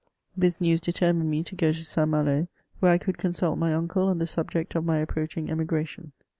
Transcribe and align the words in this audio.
This 0.35 0.59
news 0.59 0.81
determined 0.81 1.29
me 1.29 1.43
to 1.43 1.53
go 1.55 1.71
to 1.71 1.83
St. 1.83 2.09
Malo, 2.09 2.47
where 2.79 2.91
I 2.91 2.97
could 2.97 3.19
con 3.19 3.33
sult 3.33 3.59
my 3.59 3.71
uncle 3.71 4.07
on 4.07 4.17
the 4.17 4.25
subject 4.25 4.73
of 4.73 4.83
my 4.83 4.97
approaching 4.97 5.51
emigration. 5.51 6.11